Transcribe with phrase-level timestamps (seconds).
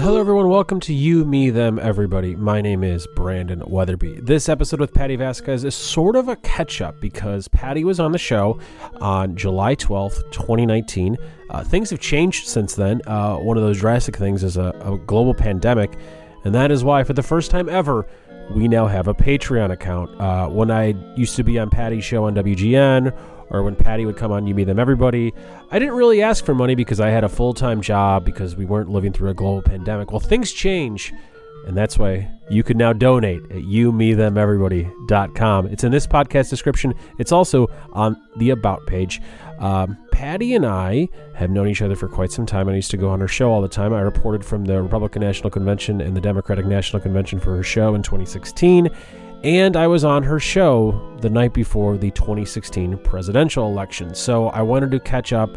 [0.00, 0.48] Hello, everyone.
[0.48, 2.36] Welcome to You, Me, Them, Everybody.
[2.36, 4.20] My name is Brandon Weatherby.
[4.20, 8.12] This episode with Patty Vasquez is sort of a catch up because Patty was on
[8.12, 8.60] the show
[9.00, 11.16] on July 12th, 2019.
[11.50, 13.02] Uh, things have changed since then.
[13.08, 15.98] Uh, one of those drastic things is a, a global pandemic,
[16.44, 18.06] and that is why, for the first time ever,
[18.54, 20.10] we now have a Patreon account.
[20.20, 23.18] Uh, when I used to be on Patty's show on WGN,
[23.50, 25.34] or when Patty would come on You Me Them Everybody,
[25.70, 28.64] I didn't really ask for money because I had a full time job because we
[28.64, 30.10] weren't living through a global pandemic.
[30.10, 31.12] Well, things change,
[31.66, 35.66] and that's why you can now donate at youmethemeverybody.com.
[35.66, 36.94] It's in this podcast description.
[37.18, 39.22] It's also on the About page.
[39.58, 42.68] Um, Patty and I have known each other for quite some time.
[42.68, 43.92] I used to go on her show all the time.
[43.92, 47.94] I reported from the Republican National Convention and the Democratic National Convention for her show
[47.94, 48.88] in 2016
[49.44, 54.14] and I was on her show the night before the 2016 presidential election.
[54.14, 55.50] So I wanted to catch up,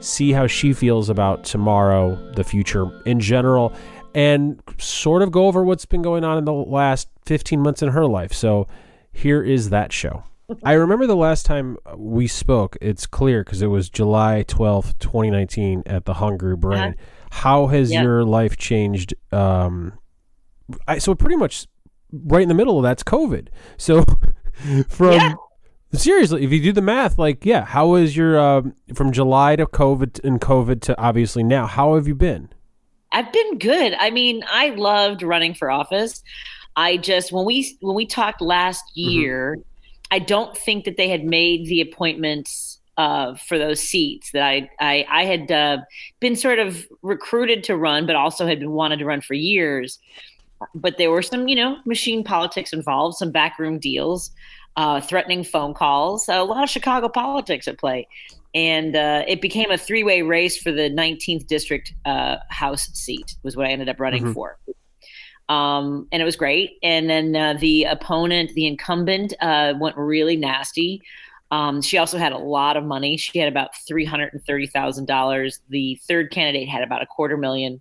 [0.00, 3.72] see how she feels about tomorrow, the future in general,
[4.14, 7.90] and sort of go over what's been going on in the last 15 months in
[7.90, 8.32] her life.
[8.32, 8.66] So
[9.12, 10.24] here is that show.
[10.64, 15.84] I remember the last time we spoke, it's clear because it was July 12th, 2019
[15.86, 16.80] at the Hungry Brain.
[16.80, 16.94] Uh-huh.
[17.30, 18.02] How has yep.
[18.02, 19.14] your life changed?
[19.30, 19.92] Um,
[20.88, 21.68] I, so pretty much
[22.12, 23.48] right in the middle of that's COVID.
[23.76, 24.04] So
[24.88, 25.34] from yeah.
[25.92, 28.62] seriously, if you do the math, like yeah, how was your uh,
[28.94, 31.66] from July to COVID and COVID to obviously now?
[31.66, 32.50] How have you been?
[33.12, 33.94] I've been good.
[33.98, 36.22] I mean, I loved running for office.
[36.76, 39.10] I just when we when we talked last mm-hmm.
[39.10, 39.62] year, mm-hmm.
[40.10, 44.70] I don't think that they had made the appointments uh, for those seats that I
[44.78, 45.78] I, I had uh,
[46.20, 49.98] been sort of recruited to run, but also had been wanted to run for years
[50.74, 54.30] but there were some, you know, machine politics involved, some backroom deals,
[54.76, 58.06] uh, threatening phone calls, a lot of Chicago politics at play.
[58.54, 63.36] And uh, it became a three way race for the 19th district uh, House seat,
[63.42, 64.32] was what I ended up running mm-hmm.
[64.32, 64.58] for.
[65.48, 66.78] Um, and it was great.
[66.82, 71.02] And then uh, the opponent, the incumbent, uh, went really nasty.
[71.50, 73.16] Um, she also had a lot of money.
[73.16, 75.58] She had about $330,000.
[75.68, 77.80] The third candidate had about a quarter million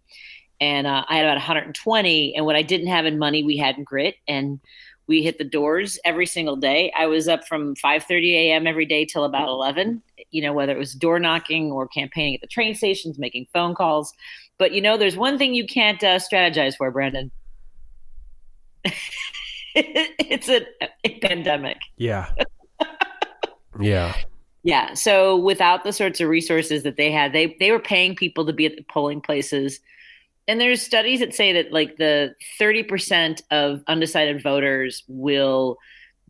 [0.61, 2.35] and uh, I had about 120.
[2.35, 4.59] And what I didn't have in money, we had in grit, and
[5.07, 6.91] we hit the doors every single day.
[6.95, 8.67] I was up from 5:30 a.m.
[8.67, 10.01] every day till about 11.
[10.31, 13.73] You know, whether it was door knocking or campaigning at the train stations, making phone
[13.73, 14.13] calls.
[14.57, 17.31] But you know, there's one thing you can't uh, strategize for, Brandon.
[19.75, 20.65] it's a,
[21.03, 21.77] a pandemic.
[21.97, 22.31] Yeah.
[23.79, 24.15] yeah.
[24.63, 24.93] Yeah.
[24.93, 28.53] So without the sorts of resources that they had, they they were paying people to
[28.53, 29.79] be at the polling places
[30.49, 35.77] and there's studies that say that like the 30% of undecided voters will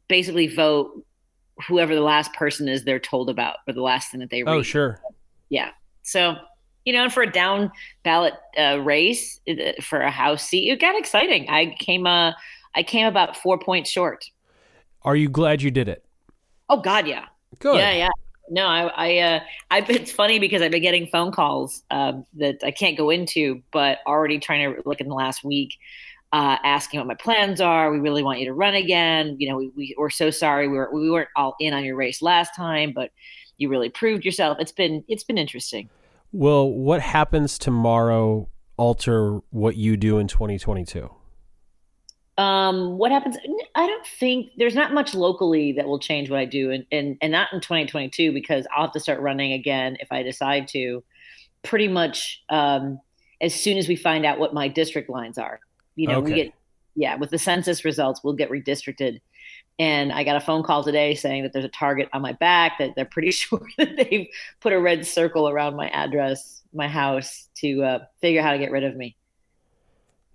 [0.09, 1.05] basically vote
[1.69, 4.51] whoever the last person is they're told about or the last thing that they oh,
[4.51, 4.57] read.
[4.57, 5.01] Oh, sure.
[5.47, 5.69] Yeah.
[6.03, 6.35] So,
[6.83, 7.71] you know, for a down
[8.03, 11.49] ballot uh, race uh, for a House seat, it got exciting.
[11.49, 12.33] I came, uh,
[12.75, 14.25] I came about four points short.
[15.03, 16.03] Are you glad you did it?
[16.67, 17.27] Oh God, yeah.
[17.59, 17.77] Good.
[17.77, 18.09] Yeah, yeah
[18.49, 19.39] no, I, I, uh,
[19.71, 23.61] I, it's funny because I've been getting phone calls um, that I can't go into,
[23.71, 25.77] but already trying to look in the last week,
[26.31, 27.91] uh, asking what my plans are.
[27.91, 29.35] We really want you to run again.
[29.39, 31.95] You know, we, we we're so sorry we were we weren't all in on your
[31.95, 33.11] race last time, but
[33.57, 34.57] you really proved yourself.
[34.59, 35.89] It's been it's been interesting.
[36.31, 41.09] Well, what happens tomorrow alter what you do in 2022?
[42.39, 43.35] Um, what happens?
[43.75, 47.17] I don't think there's not much locally that will change what I do, and and
[47.21, 51.03] and not in 2022 because I'll have to start running again if I decide to.
[51.63, 53.01] Pretty much um,
[53.41, 55.59] as soon as we find out what my district lines are,
[55.97, 56.31] you know, okay.
[56.31, 56.53] we get
[56.95, 59.19] yeah with the census results, we'll get redistricted.
[59.77, 62.77] And I got a phone call today saying that there's a target on my back
[62.79, 64.27] that they're pretty sure that they've
[64.61, 68.59] put a red circle around my address, my house, to uh, figure out how to
[68.59, 69.17] get rid of me.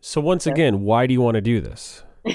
[0.07, 2.03] So once again, why do you want to do this?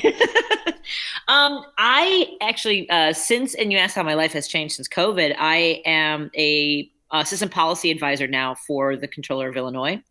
[1.28, 5.36] um, I actually, uh, since and you asked how my life has changed since COVID.
[5.38, 10.02] I am a assistant policy advisor now for the controller of Illinois,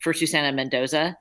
[0.00, 1.16] for Susana Mendoza,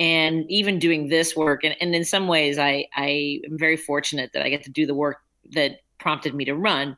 [0.00, 1.62] and even doing this work.
[1.62, 4.84] And, and in some ways, I I am very fortunate that I get to do
[4.84, 5.18] the work
[5.52, 6.96] that prompted me to run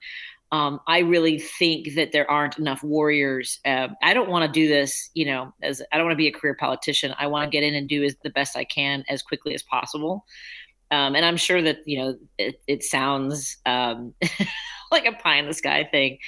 [0.51, 3.61] um, I really think that there aren't enough warriors.
[3.67, 6.29] Uh, I don't want to do this, you know, as I don't want to be
[6.29, 7.15] a career politician.
[7.19, 9.63] I want to get in and do as the best I can as quickly as
[9.63, 10.25] possible.
[10.91, 14.15] Um, and I'm sure that you know it, it sounds um,
[14.91, 16.19] like a pie in the sky thing,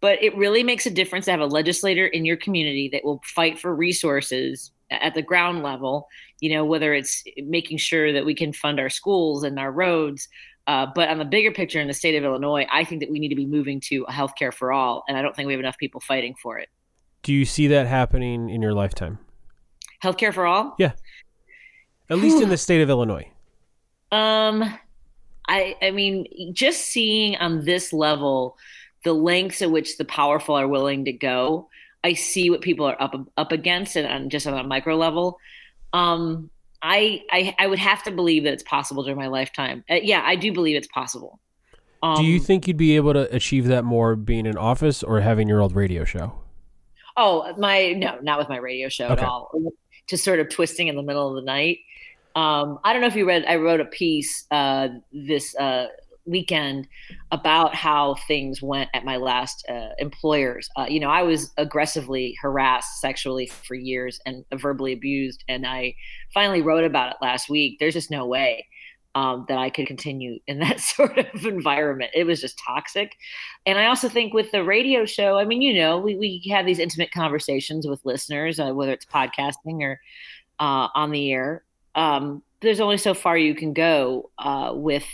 [0.00, 3.20] but it really makes a difference to have a legislator in your community that will
[3.24, 6.06] fight for resources at the ground level.
[6.40, 10.28] You know, whether it's making sure that we can fund our schools and our roads,
[10.66, 13.18] uh, but on the bigger picture in the state of Illinois, I think that we
[13.18, 15.60] need to be moving to a healthcare for all, and I don't think we have
[15.60, 16.68] enough people fighting for it.
[17.22, 19.18] Do you see that happening in your lifetime?
[20.02, 20.74] Healthcare for all?
[20.78, 20.92] Yeah.
[22.10, 23.26] At least in the state of Illinois.
[24.12, 24.62] Um,
[25.48, 28.56] I I mean, just seeing on this level
[29.04, 31.68] the lengths at which the powerful are willing to go,
[32.02, 35.38] I see what people are up up against, and on just on a micro level.
[35.92, 36.50] Um,
[36.86, 39.82] I, I I would have to believe that it's possible during my lifetime.
[39.90, 41.40] Uh, yeah, I do believe it's possible.
[42.02, 45.20] Um, Do you think you'd be able to achieve that more being in office or
[45.20, 46.34] having your old radio show?
[47.16, 49.22] Oh, my no, not with my radio show Okay.
[49.22, 49.50] at all.
[50.06, 51.78] Just sort of twisting in the middle of the night.
[52.36, 53.44] Um, I don't know if you read.
[53.46, 55.86] I wrote a piece uh, this uh,
[56.26, 56.88] weekend
[57.30, 60.68] about how things went at my last uh, employers.
[60.76, 65.94] Uh, you know, I was aggressively harassed sexually for years and verbally abused, and I
[66.32, 67.78] finally wrote about it last week.
[67.78, 68.66] There's just no way
[69.14, 72.10] um, that I could continue in that sort of environment.
[72.14, 73.16] It was just toxic.
[73.66, 76.66] And I also think with the radio show, I mean, you know, we, we have
[76.66, 80.00] these intimate conversations with listeners, uh, whether it's podcasting or
[80.60, 81.64] uh, on the air.
[81.94, 85.04] Um, there's only so far you can go uh, with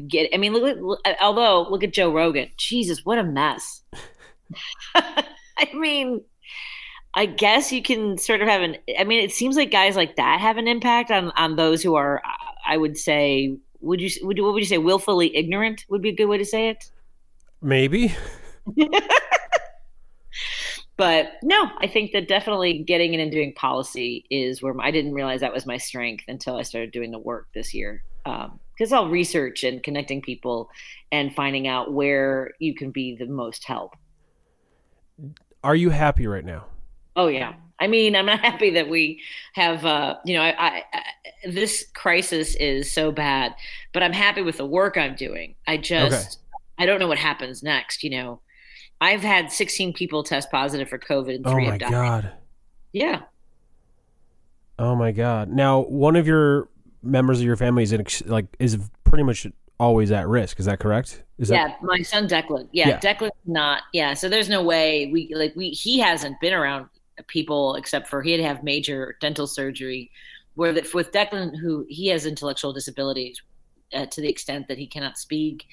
[0.00, 0.30] get.
[0.32, 2.50] I mean, look, at- although look at Joe Rogan.
[2.56, 3.82] Jesus, what a mess.
[4.94, 6.22] I mean,
[7.14, 8.76] I guess you can sort of have an.
[8.98, 11.94] I mean, it seems like guys like that have an impact on on those who
[11.94, 12.22] are.
[12.66, 13.56] I would say.
[13.80, 14.78] Would you would you, what would you say?
[14.78, 16.90] Willfully ignorant would be a good way to say it.
[17.62, 18.12] Maybe.
[20.98, 24.90] But no, I think that definitely getting in and doing policy is where my, I
[24.90, 28.02] didn't realize that was my strength until I started doing the work this year.
[28.26, 30.70] Um, Because I'll research and connecting people
[31.10, 33.96] and finding out where you can be the most help.
[35.64, 36.66] Are you happy right now?
[37.16, 37.54] Oh yeah.
[37.80, 39.20] I mean, I'm not happy that we
[39.54, 41.02] have, uh, you know, I, I, I,
[41.50, 43.54] this crisis is so bad,
[43.92, 45.54] but I'm happy with the work I'm doing.
[45.66, 46.38] I just,
[46.78, 48.02] I don't know what happens next.
[48.02, 48.40] You know,
[49.00, 51.90] I've had 16 people test positive for COVID and Oh three my have died.
[51.90, 52.32] god.
[52.92, 53.22] Yeah.
[54.78, 55.48] Oh my god.
[55.48, 56.68] Now, one of your
[57.02, 59.46] members of your family is in, like is pretty much
[59.80, 60.58] always at risk.
[60.60, 61.22] Is that correct?
[61.38, 62.68] Is yeah, that my son Declan.
[62.72, 63.00] Yeah, Yeah.
[63.00, 63.82] Declan's not.
[63.92, 66.86] Yeah, so there's no way we like we he hasn't been around
[67.26, 70.10] people except for he had to have major dental surgery.
[70.54, 73.40] Where that with Declan, who he has intellectual disabilities
[73.94, 75.64] uh, to the extent that he cannot speak,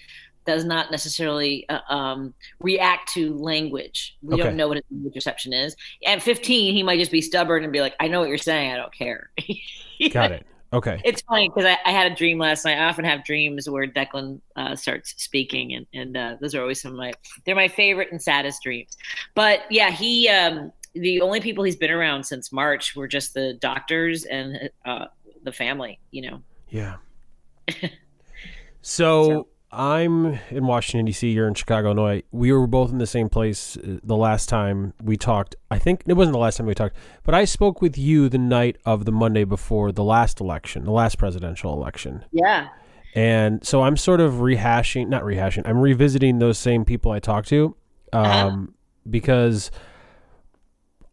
[0.46, 4.16] does not necessarily uh, um, react to language.
[4.22, 4.44] We Okay.
[4.44, 5.76] don't know what his language reception is.
[6.06, 8.72] At 15, he might just be stubborn and be like, "I know what you're saying.
[8.74, 9.32] I don't care."
[10.12, 10.46] got it?
[10.74, 11.02] Okay.
[11.06, 12.78] It's funny because I, I had a dream last night.
[12.78, 16.82] I often have dreams where Declan uh, starts speaking, and and uh, those are always
[16.82, 17.14] some of my
[17.46, 18.98] they're my favorite and saddest dreams.
[19.36, 23.54] But yeah, he um, the only people he's been around since March were just the
[23.62, 25.06] doctors and uh,
[25.44, 26.00] the family.
[26.12, 26.42] You know.
[26.70, 26.96] Yeah.
[28.82, 31.30] so I'm in Washington D.C.
[31.30, 32.24] You're in Chicago, Illinois.
[32.32, 35.56] We were both in the same place uh, the last time we talked.
[35.70, 38.38] I think it wasn't the last time we talked, but I spoke with you the
[38.38, 42.24] night of the Monday before the last election, the last presidential election.
[42.32, 42.70] Yeah.
[43.16, 47.48] And so I'm sort of rehashing, not rehashing, I'm revisiting those same people I talked
[47.50, 47.76] to
[48.14, 48.58] um, Uh-huh.
[49.10, 49.72] because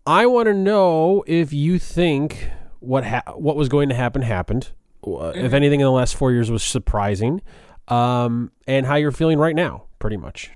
[0.06, 2.50] I want to know if you think
[2.80, 4.70] what ha- what was going to happen happened.
[5.04, 7.40] If anything in the last four years was surprising,
[7.88, 10.50] um, and how you're feeling right now, pretty much.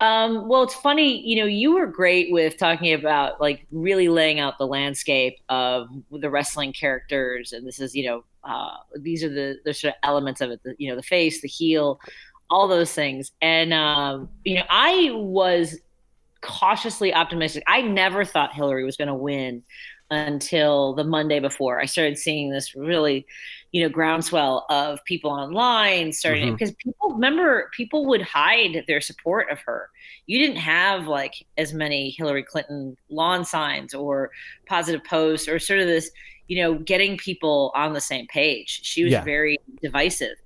[0.00, 4.40] Um, well, it's funny, you know, you were great with talking about like really laying
[4.40, 9.28] out the landscape of the wrestling characters, and this is, you know, uh, these are
[9.28, 12.00] the the sort of elements of it, the, you know, the face, the heel,
[12.48, 15.76] all those things, and um, you know, I was
[16.40, 17.62] cautiously optimistic.
[17.66, 19.62] I never thought Hillary was going to win
[20.10, 21.80] until the Monday before.
[21.80, 23.26] I started seeing this really,
[23.72, 26.58] you know, groundswell of people online starting Mhm.
[26.58, 29.88] because people remember people would hide their support of her.
[30.26, 34.32] You didn't have like as many Hillary Clinton lawn signs or
[34.66, 36.10] positive posts or sort of this,
[36.48, 38.80] you know, getting people on the same page.
[38.82, 39.22] She was Yeah.
[39.22, 40.36] very divisive.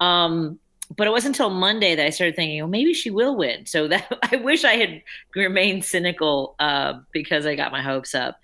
[0.00, 0.58] Um,
[0.96, 3.66] but it wasn't until Monday that I started thinking, well, maybe she will win.
[3.66, 5.02] So that I wish I had
[5.34, 8.38] remained cynical uh, because I got my hopes up.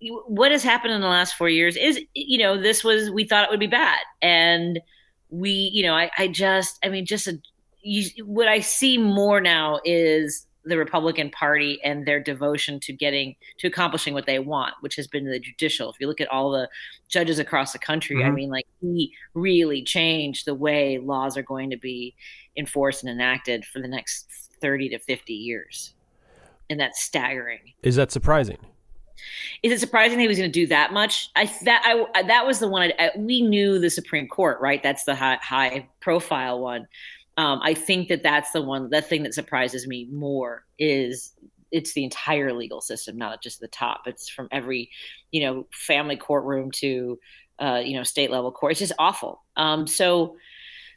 [0.00, 3.44] What has happened in the last four years is, you know, this was we thought
[3.44, 4.80] it would be bad, and
[5.30, 7.38] we, you know, I, I just, I mean, just a,
[7.82, 13.34] you, what I see more now is the Republican Party and their devotion to getting
[13.58, 15.90] to accomplishing what they want, which has been the judicial.
[15.90, 16.68] If you look at all the
[17.08, 18.34] judges across the country, I Mhm.
[18.34, 22.14] mean, like he really changed the way laws are going to be
[22.56, 24.26] enforced and enacted for the next
[24.62, 25.94] 30 to 50 years.
[26.70, 27.74] And that's staggering.
[27.82, 28.58] Is that surprising?
[29.62, 31.30] Is it surprising that he was going to do that much?
[31.36, 31.82] I that
[32.14, 34.82] I that was the one I, we knew the Supreme Court, right?
[34.82, 36.86] That's the high, high profile one.
[37.36, 38.90] Um, I think that that's the one.
[38.90, 41.32] The thing that surprises me more is
[41.72, 44.02] it's the entire legal system, not just the top.
[44.06, 44.90] It's from every,
[45.32, 47.18] you know, family courtroom to,
[47.58, 48.72] uh, you know, state level court.
[48.72, 49.42] It's just awful.
[49.56, 50.36] Um, so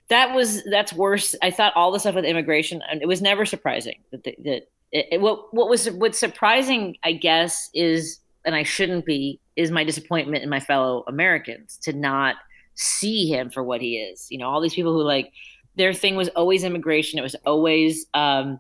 [0.10, 1.36] that was that's worse.
[1.42, 4.70] I thought all the stuff with immigration, and it was never surprising that the, that
[4.92, 9.84] it, what what was what's surprising, I guess, is and I shouldn't be is my
[9.84, 12.36] disappointment in my fellow Americans to not
[12.76, 14.28] see him for what he is.
[14.30, 15.32] You know, all these people who like
[15.76, 17.20] their thing was always immigration.
[17.20, 18.60] It was always, um,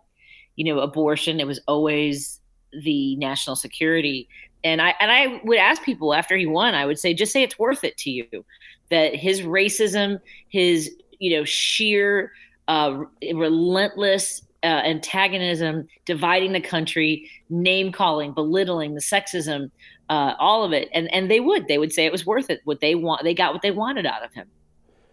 [0.55, 1.39] you know, abortion.
[1.39, 2.39] It was always
[2.83, 4.27] the national security.
[4.63, 7.43] And I and I would ask people after he won, I would say, just say
[7.43, 8.45] it's worth it to you
[8.89, 10.19] that his racism,
[10.49, 12.31] his you know sheer
[12.67, 13.03] uh,
[13.33, 19.71] relentless uh, antagonism, dividing the country, name calling, belittling, the sexism,
[20.09, 22.61] uh, all of it, and and they would they would say it was worth it.
[22.63, 24.47] What they want, they got what they wanted out of him.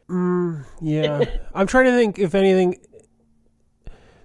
[0.09, 1.25] Mm, yeah,
[1.55, 2.79] I'm trying to think if anything.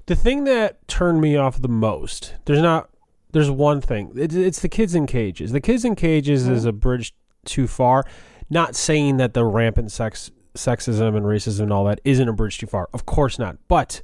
[0.06, 2.90] The thing that turned me off the most, there's not,
[3.32, 4.12] there's one thing.
[4.16, 5.52] It's, it's the kids in cages.
[5.52, 6.54] The kids in cages mm-hmm.
[6.54, 7.14] is a bridge
[7.46, 8.04] too far.
[8.50, 12.58] Not saying that the rampant sex sexism and racism and all that isn't a bridge
[12.58, 12.90] too far.
[12.94, 13.58] Of course not.
[13.68, 14.02] But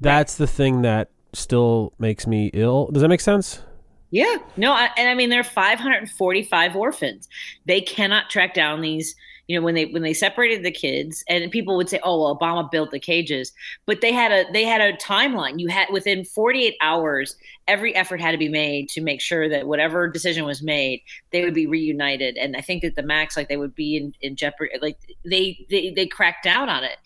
[0.00, 2.88] that's the thing that still makes me ill.
[2.90, 3.62] Does that make sense?
[4.10, 4.38] Yeah.
[4.56, 7.28] No, I, and I mean there are 545 orphans.
[7.66, 9.14] They cannot track down these
[9.50, 12.38] you know when they when they separated the kids and people would say oh well
[12.38, 13.52] obama built the cages
[13.84, 17.34] but they had a they had a timeline you had within 48 hours
[17.66, 21.02] every effort had to be made to make sure that whatever decision was made
[21.32, 24.14] they would be reunited and i think that the max like they would be in,
[24.20, 26.98] in jeopardy like they they, they cracked down on it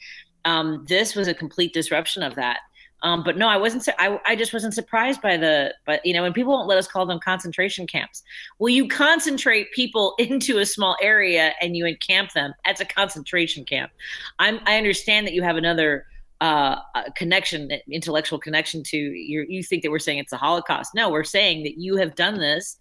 [0.47, 2.59] um, this was a complete disruption of that
[3.05, 3.87] um, but no, I wasn't.
[3.99, 5.75] I, I just wasn't surprised by the.
[5.85, 8.23] But you know, when people won't let us call them concentration camps,
[8.59, 12.55] well, you concentrate people into a small area and you encamp them.
[12.65, 13.93] That's a concentration camp.
[14.39, 14.59] I'm.
[14.65, 16.07] I understand that you have another
[16.41, 16.77] uh,
[17.15, 19.45] connection, intellectual connection to you.
[19.51, 20.95] You think that we're saying it's a Holocaust?
[20.95, 22.79] No, we're saying that you have done this.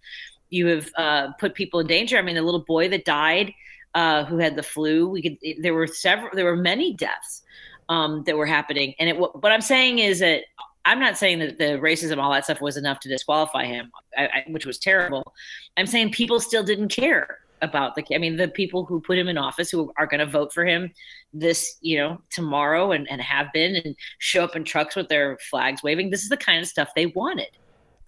[0.52, 2.18] You have uh, put people in danger.
[2.18, 3.54] I mean, the little boy that died,
[3.94, 5.10] uh, who had the flu.
[5.10, 5.38] We could.
[5.62, 6.30] There were several.
[6.34, 7.42] There were many deaths
[7.90, 8.94] um, that were happening.
[9.00, 10.44] And it, what I'm saying is that
[10.86, 14.26] I'm not saying that the racism, all that stuff, was enough to disqualify him, I,
[14.26, 15.34] I, which was terrible.
[15.78, 18.04] I'm saying people still didn't care about the.
[18.14, 20.66] I mean, the people who put him in office, who are going to vote for
[20.66, 20.92] him
[21.32, 25.38] this, you know, tomorrow, and, and have been, and show up in trucks with their
[25.50, 26.10] flags waving.
[26.10, 27.50] This is the kind of stuff they wanted.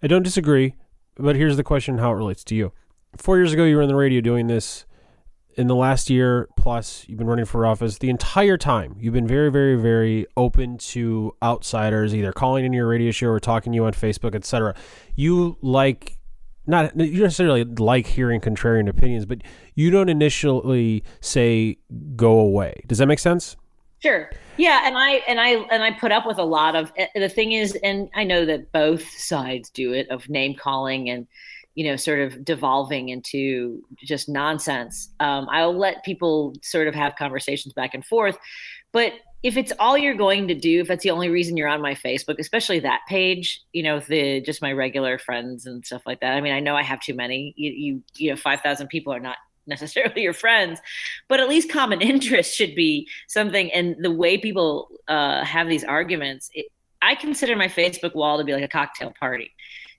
[0.02, 0.74] I don't disagree,
[1.16, 2.72] but here's the question: How it relates to you?
[3.16, 4.84] Four years ago, you were on the radio doing this
[5.56, 9.26] in the last year plus you've been running for office the entire time you've been
[9.26, 13.76] very very very open to outsiders either calling in your radio show or talking to
[13.76, 14.74] you on facebook etc
[15.14, 16.16] you like
[16.66, 19.42] not you necessarily like hearing contrarian opinions but
[19.74, 21.76] you don't initially say
[22.16, 22.82] go away.
[22.86, 23.56] Does that make sense?
[24.00, 24.30] Sure.
[24.56, 27.28] Yeah and i and i and i put up with a lot of eh, the
[27.28, 31.26] thing is and i know that both sides do it of name calling and
[31.76, 35.10] you know, sort of devolving into just nonsense.
[35.20, 38.38] Um, I'll let people sort of have conversations back and forth.
[38.92, 41.82] But if it's all you're going to do, if that's the only reason you're on
[41.82, 46.20] my Facebook, especially that page, you know, the just my regular friends and stuff like
[46.20, 46.32] that.
[46.32, 47.52] I mean, I know I have too many.
[47.58, 50.80] You, you, you know, five thousand people are not necessarily your friends,
[51.28, 53.70] but at least common interest should be something.
[53.72, 56.66] And the way people uh, have these arguments, it,
[57.02, 59.52] I consider my Facebook wall to be like a cocktail party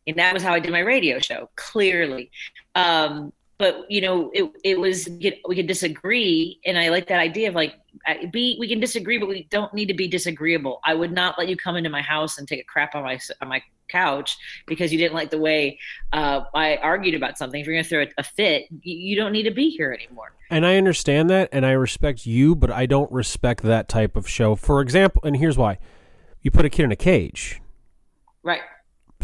[0.07, 1.49] and that was how I did my radio show.
[1.55, 2.31] Clearly,
[2.75, 7.49] um, but you know, it it was we could disagree, and I like that idea
[7.49, 7.73] of like
[8.31, 10.79] be we can disagree, but we don't need to be disagreeable.
[10.85, 13.19] I would not let you come into my house and take a crap on my
[13.41, 15.79] on my couch because you didn't like the way
[16.13, 17.59] uh, I argued about something.
[17.59, 19.93] If you're going to throw a, a fit, you, you, don't need to be here
[19.93, 20.33] anymore.
[20.49, 24.27] And I understand that, and I respect you, but I don't respect that type of
[24.27, 24.55] show.
[24.55, 25.79] For example, and here's why:
[26.41, 27.61] you put a kid in a cage,
[28.43, 28.61] right?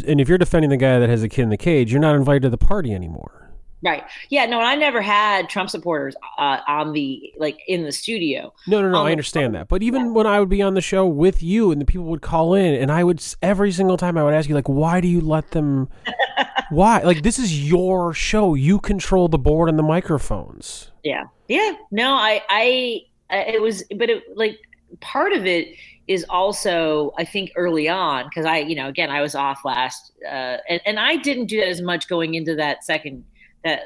[0.08, 2.16] And if you're defending the guy that has a kid in the cage, you're not
[2.16, 3.44] invited to the party anymore.
[3.84, 4.04] Right.
[4.30, 4.46] Yeah.
[4.46, 8.54] No, I never had Trump supporters uh, on the like in the studio.
[8.66, 9.00] No, no, no.
[9.00, 9.68] Um, I understand that.
[9.68, 10.12] But even yeah.
[10.12, 12.76] when I would be on the show with you, and the people would call in,
[12.76, 15.52] and I would every single time I would ask you like, why do you let
[15.52, 15.90] them?
[16.70, 17.02] why?
[17.02, 18.54] Like this is your show.
[18.54, 20.92] You control the board and the microphones.
[21.04, 21.26] Yeah.
[21.50, 21.74] Yeah.
[21.92, 24.60] No, I, I, it was, but it like
[25.02, 25.76] part of it
[26.08, 30.12] is also I think early on because I you know again I was off last
[30.26, 33.24] uh, and and I didn't do that as much going into that second
[33.64, 33.82] that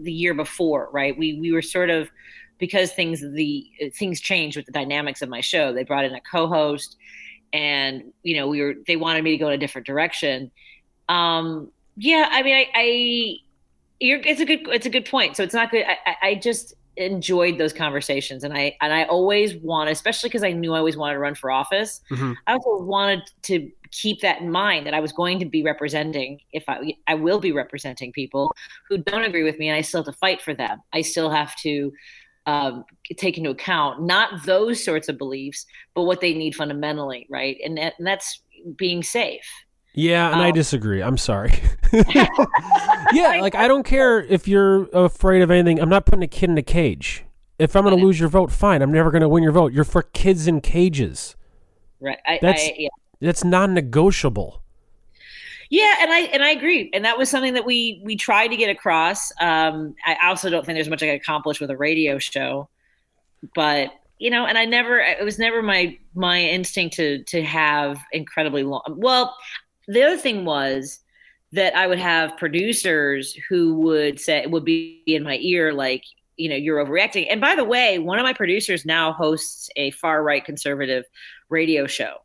[0.00, 1.16] the year before right?
[1.16, 2.10] We we were sort of
[2.58, 6.20] because things the things changed with the dynamics of my show they brought in a
[6.20, 6.96] co-host
[7.52, 10.50] and you know we were they wanted me to go in a different direction.
[11.08, 13.36] Um yeah I mean I I
[13.98, 15.36] you're, it's a good it's a good point.
[15.36, 19.56] So it's not good I, I just enjoyed those conversations and i and i always
[19.56, 22.32] wanted especially because i knew i always wanted to run for office mm-hmm.
[22.46, 26.40] i also wanted to keep that in mind that I was going to be representing
[26.52, 28.50] if I I will be representing people
[28.88, 30.80] who don't agree with me and I still have to fight for them.
[30.92, 31.92] I still have to
[32.46, 32.84] um,
[33.16, 37.56] take into account not those sorts of beliefs, but what they need fundamentally, right?
[37.64, 38.42] And, that, and that's
[38.76, 39.46] being safe.
[39.94, 41.02] Yeah, and um, I disagree.
[41.02, 41.52] I'm sorry.
[43.12, 45.80] yeah, like I don't care if you're afraid of anything.
[45.80, 47.24] I'm not putting a kid in a cage.
[47.58, 48.80] If I'm going to lose your vote, fine.
[48.82, 49.72] I'm never going to win your vote.
[49.72, 51.36] You're for kids in cages.
[52.00, 52.18] Right.
[52.26, 52.88] I, that's I, yeah.
[53.20, 54.62] that's non-negotiable.
[55.68, 58.56] Yeah, and I and I agree, and that was something that we we tried to
[58.56, 59.32] get across.
[59.40, 62.68] Um, I also don't think there's much I can accomplish with a radio show,
[63.54, 67.98] but you know, and I never it was never my my instinct to to have
[68.12, 68.82] incredibly long.
[68.98, 69.34] Well,
[69.88, 71.00] the other thing was
[71.52, 76.04] that I would have producers who would say would be in my ear like
[76.36, 77.26] you know you're overreacting.
[77.30, 81.04] And by the way one of my producers now hosts a far right conservative
[81.48, 82.16] radio show.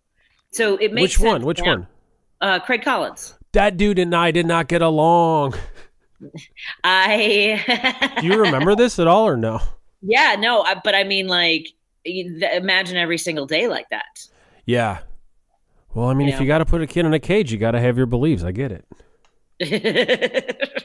[0.52, 1.46] So it makes which one?
[1.46, 1.66] which now.
[1.66, 1.88] one?
[2.42, 3.36] uh, craig collins.
[3.52, 5.56] That dude and i did not get along.
[6.84, 9.60] I do you remember this at all or no?
[10.04, 11.70] Yeah no but i mean like
[12.06, 14.28] imagine every single day like that.
[14.66, 15.00] Yeah
[15.98, 16.44] well i mean you if know?
[16.44, 18.44] you got to put a kid in a cage you got to have your beliefs
[18.44, 18.86] i get it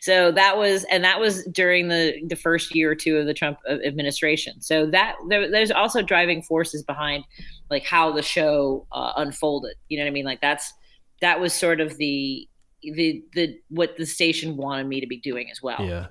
[0.00, 3.34] so that was and that was during the the first year or two of the
[3.34, 4.60] Trump administration.
[4.60, 7.24] So that there, there's also driving forces behind
[7.70, 9.74] like how the show uh, unfolded.
[9.88, 10.24] You know what I mean?
[10.24, 10.72] Like that's
[11.20, 12.48] that was sort of the
[12.82, 15.80] the the what the station wanted me to be doing as well.
[15.80, 16.06] Yeah.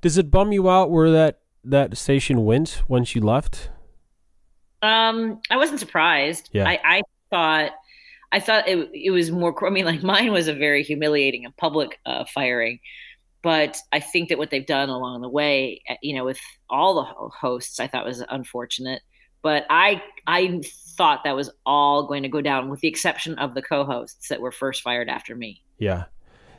[0.00, 3.70] Does it bum you out where that that station went once you left?
[4.82, 6.50] Um, I wasn't surprised.
[6.52, 6.68] Yeah.
[6.68, 7.72] I, I thought
[8.32, 9.54] I thought it it was more.
[9.66, 12.80] I mean, like mine was a very humiliating and public uh, firing,
[13.42, 16.94] but I think that what they've done along the way, uh, you know, with all
[16.94, 19.02] the hosts, I thought was unfortunate.
[19.42, 20.60] But I I
[20.96, 24.40] thought that was all going to go down, with the exception of the co-hosts that
[24.40, 25.62] were first fired after me.
[25.78, 26.04] Yeah.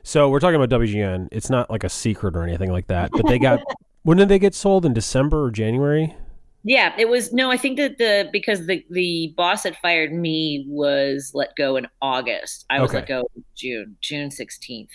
[0.03, 1.27] So we're talking about WGN.
[1.31, 3.11] It's not like a secret or anything like that.
[3.11, 3.59] But they got
[4.03, 6.15] when did they get sold in December or January?
[6.63, 7.51] Yeah, it was no.
[7.51, 11.87] I think that the because the the boss that fired me was let go in
[12.01, 12.65] August.
[12.69, 12.99] I was okay.
[12.99, 14.91] let go June, June sixteenth.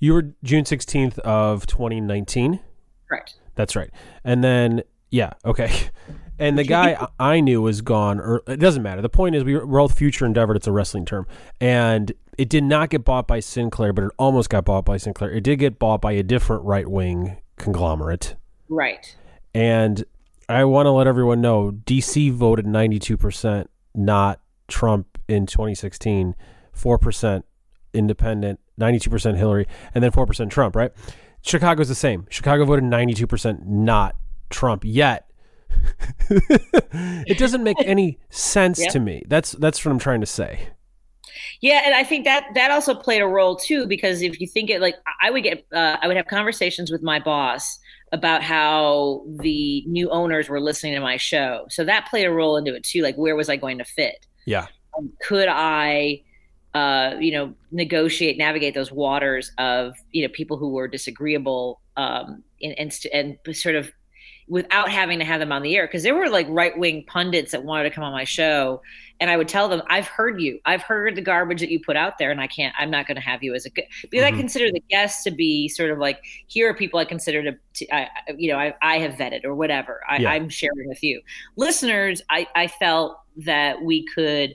[0.00, 2.60] You were June sixteenth of twenty nineteen.
[3.08, 3.34] Correct.
[3.54, 3.90] That's right.
[4.24, 5.72] And then yeah, okay.
[6.36, 9.00] And the guy I knew was gone, or it doesn't matter.
[9.00, 10.56] The point is, we were all future endeavored.
[10.56, 11.28] It's a wrestling term,
[11.60, 15.30] and it did not get bought by Sinclair, but it almost got bought by Sinclair.
[15.30, 18.34] It did get bought by a different right wing conglomerate.
[18.68, 19.14] Right.
[19.54, 20.04] And
[20.48, 26.34] I want to let everyone know DC voted 92%, not Trump in 2016,
[26.76, 27.42] 4%
[27.92, 30.92] independent, 92% Hillary, and then 4% Trump, right?
[31.42, 32.26] Chicago's the same.
[32.30, 34.16] Chicago voted 92% not
[34.50, 35.30] Trump yet.
[36.30, 39.22] it doesn't make any sense to me.
[39.26, 40.68] That's that's what I'm trying to say.
[41.60, 44.70] Yeah, and I think that that also played a role too because if you think
[44.70, 47.78] it like I would get uh, I would have conversations with my boss
[48.12, 51.66] about how the new owners were listening to my show.
[51.68, 53.02] So that played a role into it too.
[53.02, 54.26] Like, where was I going to fit?
[54.46, 54.66] Yeah.
[54.96, 56.22] Um, could I,
[56.74, 62.44] uh, you know, negotiate, navigate those waters of, you know, people who were disagreeable um,
[62.62, 63.90] and, and, and sort of
[64.46, 65.86] without having to have them on the air?
[65.86, 68.80] Because there were like right wing pundits that wanted to come on my show
[69.20, 70.58] and I would tell them, I've heard you.
[70.64, 72.74] I've heard the garbage that you put out there, and I can't.
[72.78, 74.34] I'm not going to have you as a good because mm-hmm.
[74.34, 77.56] I consider the guests to be sort of like here are people I consider to,
[77.74, 80.00] to I, you know, I, I have vetted or whatever.
[80.08, 80.30] I, yeah.
[80.30, 81.20] I'm sharing with you,
[81.56, 82.22] listeners.
[82.30, 84.54] I, I felt that we could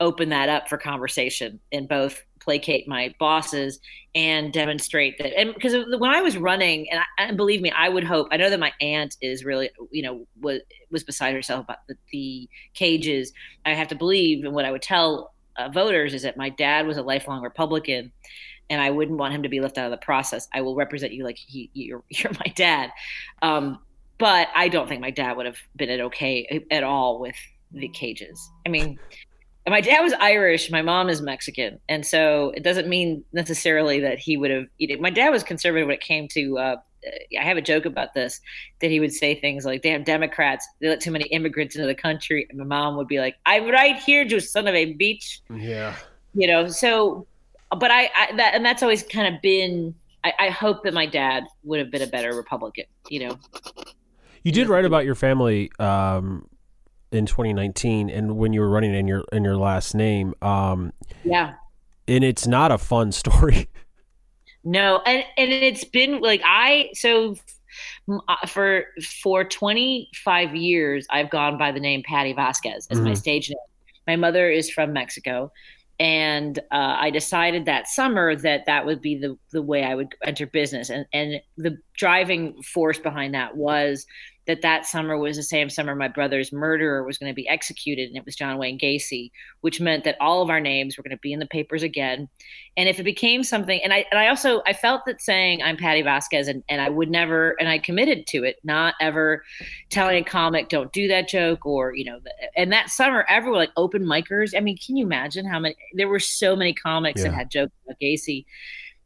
[0.00, 3.80] open that up for conversation in both placate my bosses
[4.14, 7.88] and demonstrate that and because when i was running and, I, and believe me i
[7.88, 11.64] would hope i know that my aunt is really you know was was beside herself
[11.64, 13.32] about the, the cages.
[13.66, 16.86] I have to believe and what i would tell uh, voters is that my dad
[16.86, 18.12] was a lifelong republican
[18.70, 20.48] and i wouldn't want him to be left out of the process.
[20.52, 22.90] I will represent you like he, you're, you're my dad.
[23.42, 23.80] Um,
[24.18, 27.36] but i don't think my dad would have been at okay at all with
[27.72, 28.50] the cages.
[28.64, 28.98] I mean
[29.70, 34.18] my dad was Irish, my mom is Mexican, and so it doesn't mean necessarily that
[34.18, 34.66] he would have.
[34.78, 36.58] You know, my dad was conservative when it came to.
[36.58, 36.76] Uh,
[37.38, 38.40] I have a joke about this
[38.80, 41.94] that he would say things like, "Damn Democrats, they let too many immigrants into the
[41.94, 45.40] country," and my mom would be like, "I'm right here, you son of a bitch."
[45.50, 45.96] Yeah,
[46.34, 46.68] you know.
[46.68, 47.26] So,
[47.70, 49.94] but I, I that and that's always kind of been.
[50.24, 52.84] I, I hope that my dad would have been a better Republican.
[53.08, 53.38] You know.
[54.42, 56.46] You did write about your family um,
[57.14, 60.92] in 2019 and when you were running in your in your last name um
[61.24, 61.54] yeah.
[62.08, 63.68] and it's not a fun story.
[64.64, 67.36] No and and it's been like i so
[68.28, 68.84] uh, for
[69.22, 73.08] for 25 years i've gone by the name patty vasquez as mm-hmm.
[73.08, 73.56] my stage name.
[74.06, 75.50] My mother is from mexico
[76.00, 80.14] and uh, I decided that summer that that would be the the way I would
[80.24, 84.04] enter business, and and the driving force behind that was
[84.46, 88.08] that that summer was the same summer my brother's murderer was going to be executed
[88.08, 89.30] and it was John Wayne Gacy
[89.60, 92.28] which meant that all of our names were going to be in the papers again
[92.76, 95.76] and if it became something and I and I also I felt that saying I'm
[95.76, 99.42] Patty Vasquez and, and I would never and I committed to it not ever
[99.90, 102.20] telling a comic don't do that joke or you know
[102.56, 106.08] and that summer everyone like open micers I mean can you imagine how many there
[106.08, 107.28] were so many comics yeah.
[107.28, 108.44] that had jokes about Gacy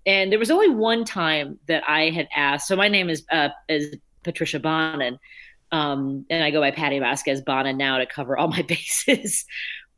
[0.06, 2.66] and there was only one time that I had asked.
[2.66, 5.18] So my name is uh, is Patricia Bonnin.
[5.70, 9.44] Um, and I go by Patty Vasquez Bonnin now to cover all my bases.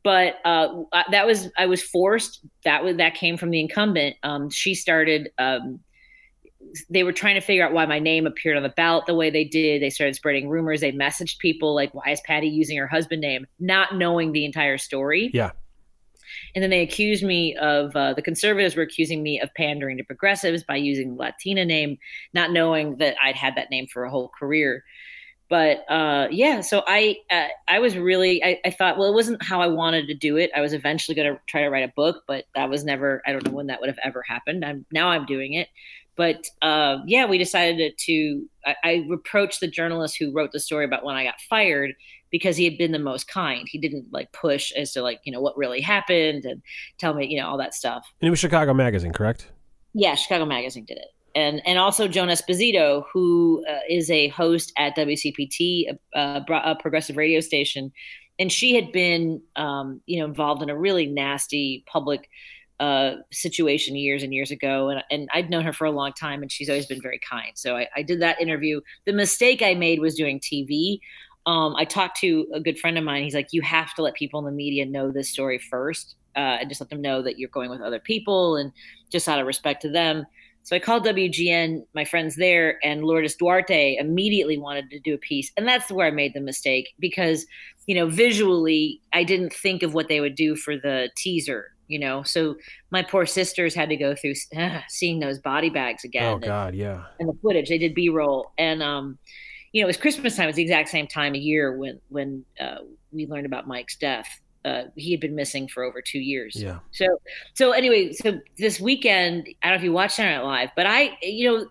[0.03, 2.45] but uh, that was I was forced.
[2.65, 4.15] That was that came from the incumbent.
[4.23, 5.29] Um, she started.
[5.37, 5.79] Um,
[6.89, 9.29] they were trying to figure out why my name appeared on the ballot the way
[9.29, 9.81] they did.
[9.81, 10.81] They started spreading rumors.
[10.81, 14.77] They messaged people like, "Why is Patty using her husband name?" Not knowing the entire
[14.77, 15.31] story.
[15.33, 15.51] Yeah.
[16.55, 20.03] And then they accused me of uh, the conservatives were accusing me of pandering to
[20.03, 21.97] progressives by using the Latina name,
[22.33, 24.83] not knowing that I'd had that name for a whole career.
[25.49, 29.43] But uh, yeah, so I uh, I was really I, I, thought well it wasn't
[29.43, 30.49] how I wanted to do it.
[30.55, 33.33] I was eventually going to try to write a book, but that was never I
[33.33, 34.63] don't know when that would have ever happened.
[34.63, 35.67] I'm now I'm doing it,
[36.15, 38.45] but uh, yeah, we decided to.
[38.65, 41.95] I, I approached the journalist who wrote the story about when I got fired
[42.31, 43.67] because he had been the most kind.
[43.69, 46.61] He didn't like push as to like, you know, what really happened and
[46.97, 48.07] tell me, you know, all that stuff.
[48.21, 49.47] And it was Chicago Magazine, correct?
[49.93, 51.07] Yeah, Chicago Magazine did it.
[51.33, 57.15] And and also Joan Esposito, who uh, is a host at WCPT, a, a, progressive
[57.15, 57.93] radio station,
[58.37, 62.29] and she had been, um, you know, involved in a really nasty public
[62.81, 66.41] uh, situation years and years ago, and, and I'd known her for a long time,
[66.41, 67.51] and she's always been very kind.
[67.53, 68.81] So I, I did that interview.
[69.05, 70.99] The mistake I made was doing TV
[71.45, 73.23] um, I talked to a good friend of mine.
[73.23, 76.59] He's like, you have to let people in the media know this story first, uh,
[76.59, 78.71] and just let them know that you're going with other people, and
[79.11, 80.25] just out of respect to them.
[80.63, 85.17] So I called WGN, my friends there, and Lourdes Duarte immediately wanted to do a
[85.17, 87.45] piece, and that's where I made the mistake because,
[87.87, 91.71] you know, visually I didn't think of what they would do for the teaser.
[91.87, 92.55] You know, so
[92.89, 96.23] my poor sisters had to go through uh, seeing those body bags again.
[96.23, 97.03] Oh and, God, yeah.
[97.19, 99.17] And the footage they did B roll, and um,
[99.71, 100.45] you know, it was Christmas time.
[100.45, 102.77] It was the exact same time of year when when uh,
[103.11, 104.27] we learned about Mike's death.
[104.63, 106.55] Uh, he had been missing for over two years.
[106.55, 106.79] Yeah.
[106.91, 107.05] So
[107.53, 110.85] so anyway, so this weekend, I don't know if you watched Saturday Night Live, but
[110.87, 111.67] I, you know,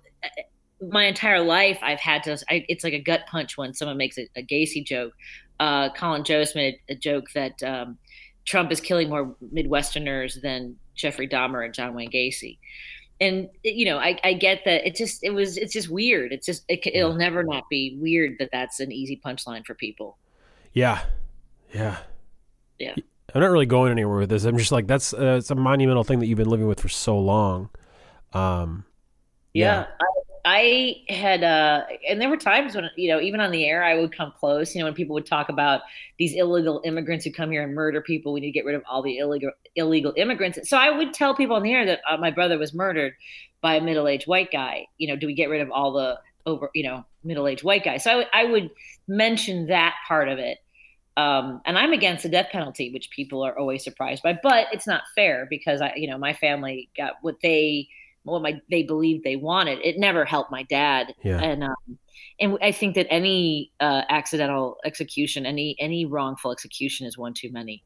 [0.88, 2.38] my entire life I've had to.
[2.48, 5.12] I, it's like a gut punch when someone makes a, a Gacy joke.
[5.60, 7.98] Uh, Colin Jost made a, a joke that um,
[8.46, 12.56] Trump is killing more Midwesterners than Jeffrey Dahmer and John Wayne Gacy
[13.20, 16.32] and you know I, I get that it just it was it's just weird.
[16.32, 20.16] It's just it, will never not be weird that that's an easy punchline for people.
[20.72, 21.02] Yeah.
[21.74, 21.98] Yeah.
[22.78, 22.94] Yeah.
[23.34, 24.44] I'm not really going anywhere with this.
[24.44, 26.88] I'm just like that's uh, it's a monumental thing that you've been living with for
[26.88, 27.68] so long.
[28.32, 28.84] Um
[29.52, 30.06] yeah, yeah.
[30.52, 33.94] I had, uh, and there were times when, you know, even on the air, I
[33.94, 35.82] would come close, you know, when people would talk about
[36.18, 38.32] these illegal immigrants who come here and murder people.
[38.32, 40.68] We need to get rid of all the illegal, illegal immigrants.
[40.68, 43.12] So I would tell people on the air that uh, my brother was murdered
[43.60, 44.88] by a middle aged white guy.
[44.98, 47.84] You know, do we get rid of all the over, you know, middle aged white
[47.84, 48.02] guys?
[48.02, 48.70] So I would
[49.06, 50.58] mention that part of it.
[51.16, 54.86] Um, and I'm against the death penalty, which people are always surprised by, but it's
[54.86, 57.88] not fair because I, you know, my family got what they,
[58.24, 59.78] what my they believed they wanted.
[59.84, 61.14] It never helped my dad.
[61.22, 61.40] Yeah.
[61.40, 61.98] And um,
[62.38, 67.50] and I think that any uh, accidental execution, any any wrongful execution, is one too
[67.50, 67.82] many.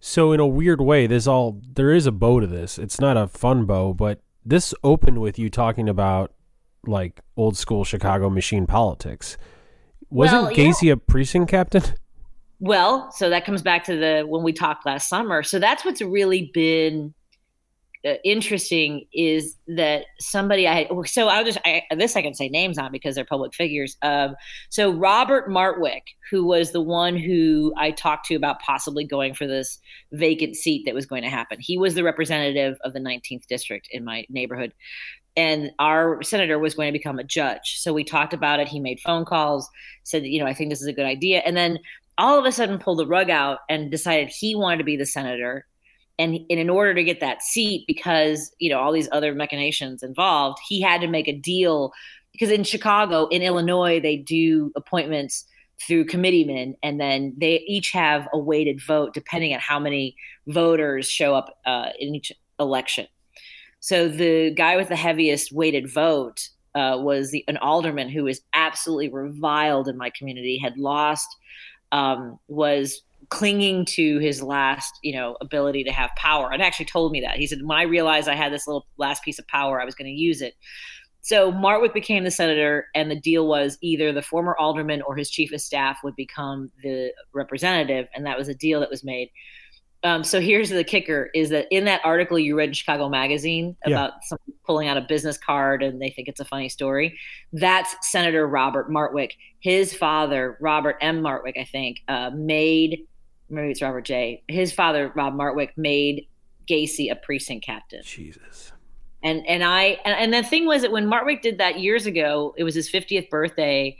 [0.00, 2.78] So in a weird way, there's all there is a bow to this.
[2.78, 6.32] It's not a fun bow, but this opened with you talking about
[6.86, 9.36] like old school Chicago machine politics.
[10.10, 10.92] Wasn't well, Gacy yeah.
[10.92, 11.82] a precinct captain?
[12.60, 15.44] Well, so that comes back to the when we talked last summer.
[15.44, 17.14] So that's what's really been
[18.04, 22.92] interesting is that somebody I so I'll just I, this I can say names on
[22.92, 23.96] because they're public figures.
[24.02, 24.36] Um,
[24.68, 29.46] so Robert Martwick, who was the one who I talked to about possibly going for
[29.46, 29.78] this
[30.12, 31.58] vacant seat that was going to happen.
[31.60, 34.72] He was the representative of the 19th district in my neighborhood.
[35.36, 37.78] And our senator was going to become a judge.
[37.78, 38.66] So we talked about it.
[38.66, 39.68] He made phone calls,
[40.02, 41.42] said, you know, I think this is a good idea.
[41.46, 41.78] And then
[42.18, 45.06] all of a sudden pulled the rug out and decided he wanted to be the
[45.06, 45.64] senator
[46.18, 50.02] and, and in order to get that seat because you know all these other machinations
[50.02, 51.92] involved he had to make a deal
[52.32, 55.44] because in chicago in illinois they do appointments
[55.86, 61.08] through committeemen and then they each have a weighted vote depending on how many voters
[61.08, 63.06] show up uh, in each election.
[63.80, 68.40] So the guy with the heaviest weighted vote uh, was the, an alderman who was
[68.54, 71.28] absolutely reviled in my community had lost
[71.92, 76.50] um, was clinging to his last, you know, ability to have power.
[76.50, 77.36] And actually told me that.
[77.36, 79.94] He said, when I realized I had this little last piece of power, I was
[79.94, 80.54] going to use it.
[81.20, 85.28] So Martwick became the senator, and the deal was either the former alderman or his
[85.28, 89.30] chief of staff would become the representative, and that was a deal that was made.
[90.04, 93.76] Um, so here's the kicker: is that in that article you read in Chicago Magazine
[93.84, 94.20] about yeah.
[94.22, 97.18] someone pulling out a business card and they think it's a funny story,
[97.52, 99.32] that's Senator Robert Martwick.
[99.60, 101.20] His father, Robert M.
[101.20, 103.06] Martwick, I think, uh, made
[103.50, 104.42] maybe it's Robert J.
[104.48, 106.26] His father, Rob Martwick, made
[106.68, 108.02] Gacy a precinct captain.
[108.04, 108.72] Jesus.
[109.22, 112.54] And and I and, and the thing was that when Martwick did that years ago,
[112.56, 113.96] it was his 50th birthday,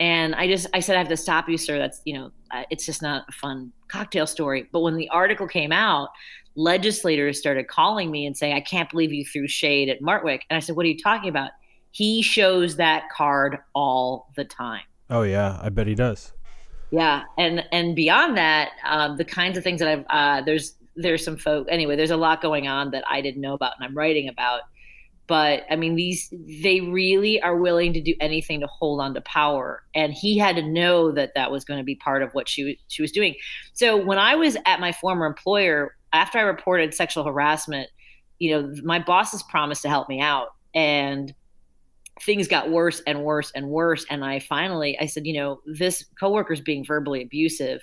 [0.00, 1.78] and I just I said I have to stop you, sir.
[1.78, 4.68] That's you know uh, it's just not a fun cocktail story.
[4.72, 6.08] But when the article came out,
[6.56, 10.56] legislators started calling me and saying, "I can't believe you threw shade at Martwick." And
[10.56, 11.50] I said, "What are you talking about?"
[11.92, 14.82] He shows that card all the time.
[15.08, 16.32] Oh yeah, I bet he does.
[16.90, 21.22] Yeah, and and beyond that, um, the kinds of things that I've uh, there's there's
[21.22, 23.96] some folk anyway there's a lot going on that i didn't know about and i'm
[23.96, 24.62] writing about.
[25.26, 29.20] But i mean these they really are willing to do anything to hold on to
[29.22, 29.82] power.
[29.94, 32.78] And he had to know that that was going to be part of what she
[32.88, 33.34] she was doing.
[33.72, 37.90] So when i was at my former employer after i reported sexual harassment
[38.38, 40.48] you know my bosses promised to help me out.
[40.74, 41.34] And
[42.22, 46.04] things got worse and worse and worse and i finally i said you know this
[46.18, 47.80] coworker's being verbally abusive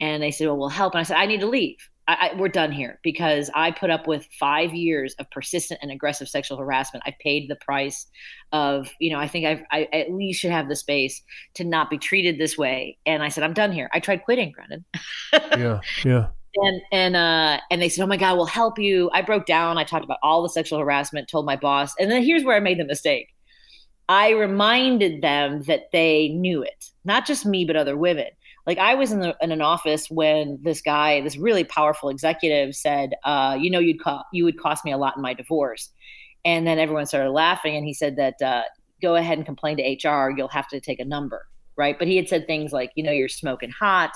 [0.00, 1.76] and they said well we'll help and i said i need to leave
[2.08, 5.92] I, I, we're done here because I put up with five years of persistent and
[5.92, 7.04] aggressive sexual harassment.
[7.06, 8.06] I paid the price
[8.50, 11.22] of, you know, I think I've, I at least should have the space
[11.54, 12.96] to not be treated this way.
[13.04, 13.90] And I said, I'm done here.
[13.92, 14.84] I tried quitting, Brandon.
[15.32, 16.28] yeah, yeah.
[16.54, 19.10] And and uh and they said, oh my God, we'll help you.
[19.12, 19.76] I broke down.
[19.76, 21.28] I talked about all the sexual harassment.
[21.28, 23.28] Told my boss, and then here's where I made the mistake.
[24.08, 28.28] I reminded them that they knew it, not just me, but other women
[28.68, 32.76] like I was in, the, in an office when this guy, this really powerful executive,
[32.76, 35.90] said, uh, "You know, you'd co- you would cost me a lot in my divorce,"
[36.44, 38.64] and then everyone started laughing, and he said that uh,
[39.00, 40.34] go ahead and complain to HR.
[40.36, 41.46] You'll have to take a number,
[41.78, 41.98] right?
[41.98, 44.12] But he had said things like, "You know, you're smoking hot."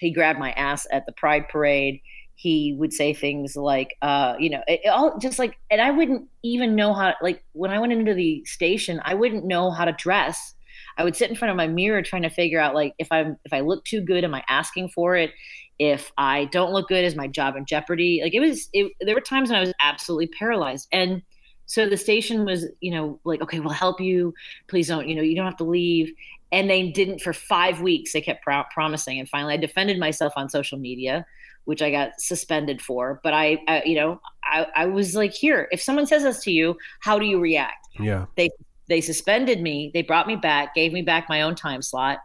[0.00, 2.00] He grabbed my ass at the Pride Parade
[2.34, 5.90] he would say things like uh, you know it, it all just like and i
[5.90, 9.84] wouldn't even know how like when i went into the station i wouldn't know how
[9.84, 10.54] to dress
[10.96, 13.36] I would sit in front of my mirror trying to figure out like if I'm
[13.44, 15.32] if I look too good, am I asking for it?
[15.78, 18.20] If I don't look good, is my job in jeopardy?
[18.22, 20.86] Like it was, it, there were times when I was absolutely paralyzed.
[20.92, 21.22] And
[21.66, 24.34] so the station was, you know, like, okay, we'll help you.
[24.68, 26.12] Please don't, you know, you don't have to leave.
[26.52, 28.12] And they didn't for five weeks.
[28.12, 29.18] They kept pro- promising.
[29.18, 31.24] And finally, I defended myself on social media,
[31.64, 33.20] which I got suspended for.
[33.22, 36.50] But I, I you know, I, I was like, here, if someone says this to
[36.50, 37.88] you, how do you react?
[37.98, 38.26] Yeah.
[38.36, 38.50] They
[38.88, 39.90] they suspended me.
[39.94, 42.18] They brought me back, gave me back my own time slot.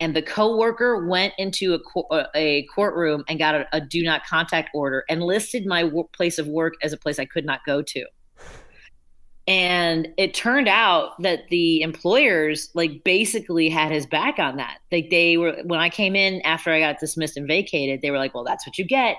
[0.00, 1.78] And the coworker went into
[2.10, 6.38] a, a courtroom and got a, a do not contact order and listed my place
[6.38, 8.04] of work as a place I could not go to.
[9.46, 14.78] And it turned out that the employers like basically had his back on that.
[14.90, 18.16] Like they were when I came in after I got dismissed and vacated, they were
[18.16, 19.16] like, "Well, that's what you get."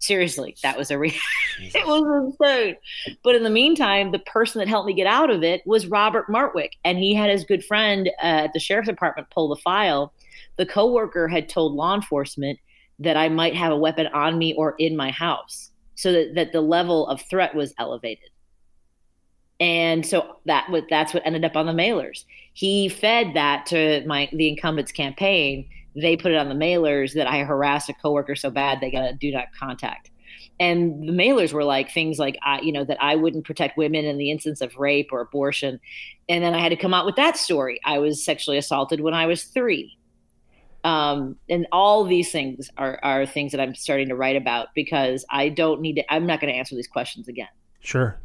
[0.00, 1.14] Seriously, that was a re-
[1.60, 2.76] it was insane.
[3.22, 6.26] But in the meantime, the person that helped me get out of it was Robert
[6.30, 10.14] Martwick, and he had his good friend uh, at the sheriff's department pull the file.
[10.56, 12.58] The coworker had told law enforcement
[12.98, 16.52] that I might have a weapon on me or in my house, so that, that
[16.52, 18.30] the level of threat was elevated.
[19.58, 22.24] And so that was that's what ended up on the mailers.
[22.52, 27.26] He fed that to my the incumbent's campaign they put it on the mailers that
[27.26, 30.10] I harassed a coworker so bad they got a do not contact.
[30.60, 34.04] And the mailers were like things like, I, you know, that I wouldn't protect women
[34.04, 35.80] in the instance of rape or abortion.
[36.28, 37.78] And then I had to come out with that story.
[37.84, 39.96] I was sexually assaulted when I was three.
[40.84, 45.24] Um, and all these things are, are things that I'm starting to write about because
[45.30, 47.48] I don't need to, I'm not going to answer these questions again.
[47.80, 48.18] Sure.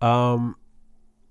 [0.00, 0.56] Um,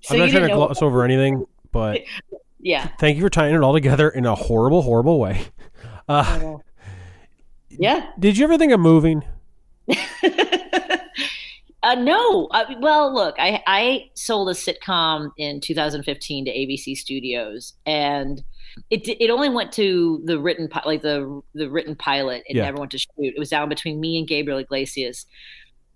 [0.01, 2.01] so I'm not trying to gloss over anything, but
[2.59, 2.89] yeah.
[2.99, 5.41] Thank you for tying it all together in a horrible, horrible way.
[6.09, 6.55] Uh,
[7.69, 8.11] yeah.
[8.17, 9.25] Did you ever think of moving?
[11.83, 12.47] uh, no.
[12.47, 18.41] Uh, well, look, I, I sold a sitcom in 2015 to ABC Studios, and
[18.89, 22.43] it it only went to the written like the the written pilot.
[22.45, 22.63] It yeah.
[22.63, 23.09] never went to shoot.
[23.17, 25.25] It was down between me and Gabriel Iglesias.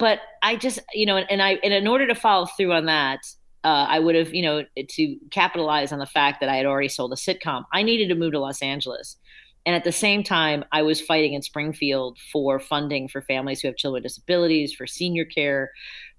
[0.02, 3.20] But I just, you know, and I and in order to follow through on that,
[3.64, 6.90] uh, I would have, you know, to capitalize on the fact that I had already
[6.90, 9.18] sold a sitcom, I needed to move to Los Angeles.
[9.64, 13.68] And at the same time, I was fighting in Springfield for funding for families who
[13.68, 15.70] have children with disabilities, for senior care,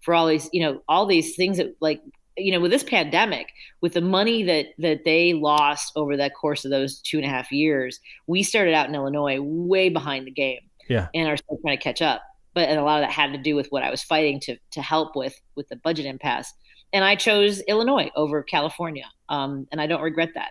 [0.02, 2.00] for all these, you know, all these things that like
[2.38, 3.48] you know, with this pandemic,
[3.80, 7.28] with the money that that they lost over that course of those two and a
[7.28, 10.60] half years, we started out in Illinois way behind the game.
[10.88, 11.08] Yeah.
[11.14, 12.22] And are still trying to catch up.
[12.54, 14.56] But and a lot of that had to do with what I was fighting to
[14.72, 16.52] to help with with the budget impasse.
[16.92, 19.06] And I chose Illinois over California.
[19.28, 20.50] Um, and I don't regret that.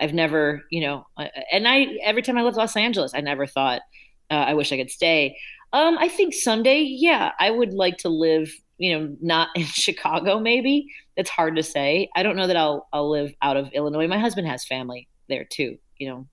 [0.00, 1.06] I've never, you know,
[1.52, 3.82] and I every time I left Los Angeles, I never thought
[4.30, 5.36] uh, I wish I could stay.
[5.72, 10.38] Um, I think someday, yeah, I would like to live, you know, not in Chicago.
[10.38, 12.08] Maybe it's hard to say.
[12.14, 14.08] I don't know that I'll I'll live out of Illinois.
[14.08, 15.78] My husband has family there too.
[15.98, 16.26] You know.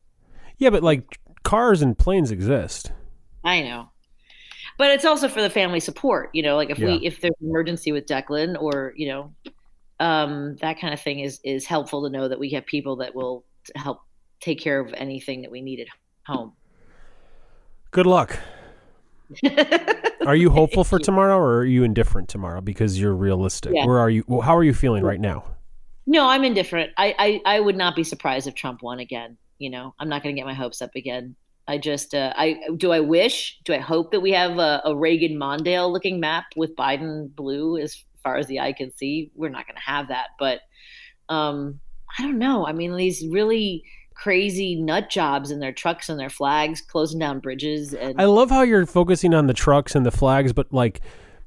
[0.58, 2.92] Yeah, but like cars and planes exist.
[3.44, 3.92] I know,
[4.78, 6.30] but it's also for the family support.
[6.34, 6.88] You know, like if yeah.
[6.88, 9.34] we if there's an emergency with Declan or you know,
[10.00, 13.16] um, that kind of thing is is helpful to know that we have people that
[13.16, 14.02] will help
[14.40, 15.88] take care of anything that we need at
[16.26, 16.54] home.
[17.92, 18.38] Good luck.
[20.26, 23.72] are you hopeful for tomorrow or are you indifferent tomorrow because you're realistic?
[23.74, 23.86] Yeah.
[23.86, 25.46] Where are you how are you feeling right now?
[26.06, 26.92] No, I'm indifferent.
[26.98, 29.38] I, I, I would not be surprised if Trump won again.
[29.58, 31.36] You know, I'm not going to get my hopes up again.
[31.68, 32.92] I just, uh, I do.
[32.92, 36.76] I wish, do I hope that we have a, a Reagan Mondale looking map with
[36.76, 39.32] Biden blue as far as the eye can see.
[39.36, 40.62] We're not going to have that, but
[41.30, 41.80] um,
[42.18, 42.66] I don't know.
[42.66, 47.40] I mean, these really crazy nut jobs in their trucks and their flags, closing down
[47.40, 47.94] bridges.
[47.94, 51.02] And I love how you're focusing on the trucks and the flags, but like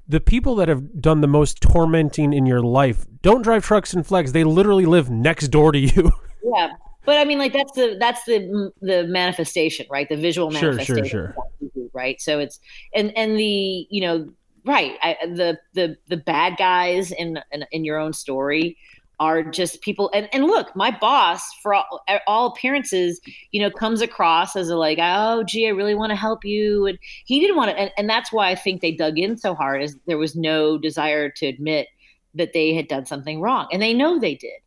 [0.09, 4.07] the people that have done the most tormenting in your life don't drive trucks and
[4.07, 4.33] flags.
[4.33, 6.13] They literally live next door to you.
[6.55, 6.69] Yeah.
[7.07, 10.09] But I mean, like that's the that's the the manifestation, right?
[10.09, 11.37] The visual manifestation, sure, sure,
[11.73, 11.89] sure.
[11.95, 12.21] right?
[12.21, 12.61] So it's
[12.95, 14.29] and and the you know
[14.67, 18.77] right I, the the the bad guys in, in in your own story
[19.19, 23.19] are just people and, and look my boss for all, all, appearances
[23.51, 26.87] you know comes across as a like oh gee i really want to help you
[26.87, 29.55] and he didn't want to and, and that's why i think they dug in so
[29.55, 31.89] hard is there was no desire to admit
[32.35, 34.61] that they had done something wrong and they know they did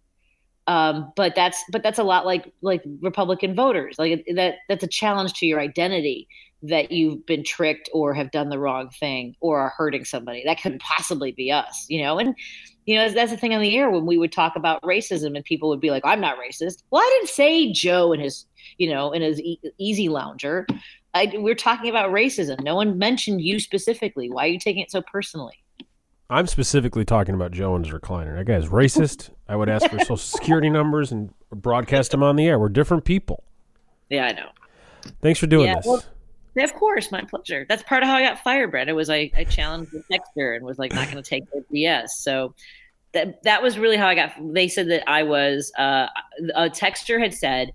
[0.69, 4.87] um, but that's but that's a lot like like republican voters like that that's a
[4.87, 6.27] challenge to your identity
[6.61, 10.61] that you've been tricked or have done the wrong thing or are hurting somebody that
[10.61, 12.35] couldn't possibly be us you know and
[12.85, 15.45] you know, that's the thing on the air when we would talk about racism and
[15.45, 16.81] people would be like, I'm not racist.
[16.89, 18.47] Well, I didn't say Joe and his,
[18.79, 20.65] you know, in his e- easy lounger.
[21.13, 22.59] I, we're talking about racism.
[22.63, 24.31] No one mentioned you specifically.
[24.31, 25.63] Why are you taking it so personally?
[26.29, 28.37] I'm specifically talking about Joe and his recliner.
[28.37, 29.31] That guy's racist.
[29.47, 32.59] I would ask for social security numbers and broadcast them on the air.
[32.59, 33.43] We're different people.
[34.09, 34.49] Yeah, I know.
[35.21, 35.85] Thanks for doing yeah, this.
[35.85, 36.03] Well,
[36.63, 37.65] of course, my pleasure.
[37.67, 38.89] That's part of how I got fired, Brett.
[38.89, 41.63] It was I, I challenged the texter and was like not going to take the
[41.73, 42.09] BS.
[42.09, 42.53] So
[43.13, 44.33] that that was really how I got.
[44.39, 46.07] They said that I was uh,
[46.55, 47.71] a texter had said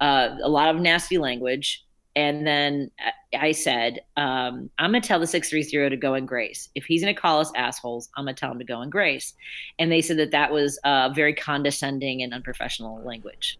[0.00, 1.84] uh, a lot of nasty language,
[2.16, 2.90] and then
[3.38, 6.70] I said um, I'm gonna tell the six three zero to go in grace.
[6.74, 9.34] If he's gonna call us assholes, I'm gonna tell him to go in grace.
[9.78, 13.58] And they said that that was uh, very condescending and unprofessional language.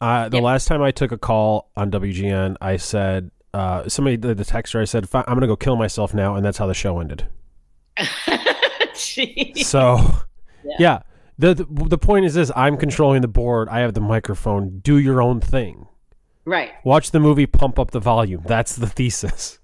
[0.00, 0.42] Uh, the yeah.
[0.42, 4.80] last time I took a call on WGN, I said uh, somebody the, the texter
[4.80, 7.28] I said I'm gonna go kill myself now, and that's how the show ended.
[8.94, 9.98] so
[10.64, 10.76] yeah.
[10.78, 11.02] yeah.
[11.40, 13.68] The, the the point is this: I'm controlling the board.
[13.68, 14.78] I have the microphone.
[14.80, 15.87] Do your own thing.
[16.48, 16.72] Right.
[16.82, 17.44] Watch the movie.
[17.44, 18.42] Pump up the volume.
[18.46, 19.58] That's the thesis.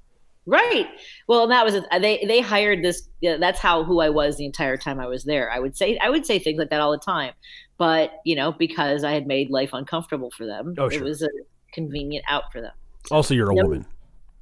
[0.45, 0.87] Right.
[1.27, 3.09] Well, and that was they they hired this.
[3.23, 5.51] that's how who I was the entire time I was there.
[5.51, 7.33] I would say I would say things like that all the time,
[7.79, 11.01] but you know because I had made life uncomfortable for them, oh, sure.
[11.01, 11.31] it was a
[11.73, 12.73] convenient out for them.
[13.07, 13.87] So, also, you're a no, woman.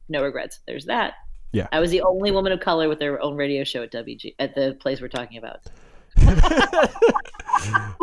[0.08, 0.58] No regrets.
[0.66, 1.14] There's that.
[1.52, 1.68] Yeah.
[1.70, 4.56] I was the only woman of color with their own radio show at WG at
[4.56, 5.60] the place we're talking about.